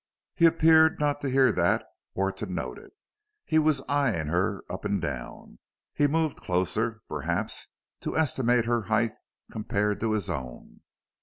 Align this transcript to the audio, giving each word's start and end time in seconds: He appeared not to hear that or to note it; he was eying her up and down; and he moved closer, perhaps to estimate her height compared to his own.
He 0.33 0.47
appeared 0.47 0.99
not 0.99 1.21
to 1.21 1.29
hear 1.29 1.51
that 1.51 1.85
or 2.15 2.31
to 2.31 2.47
note 2.51 2.79
it; 2.79 2.91
he 3.45 3.59
was 3.59 3.83
eying 3.87 4.25
her 4.29 4.63
up 4.67 4.83
and 4.83 4.99
down; 4.99 5.43
and 5.43 5.59
he 5.93 6.07
moved 6.07 6.41
closer, 6.41 7.01
perhaps 7.07 7.67
to 7.99 8.17
estimate 8.17 8.65
her 8.65 8.81
height 8.89 9.11
compared 9.51 9.99
to 9.99 10.13
his 10.13 10.27
own. 10.27 10.81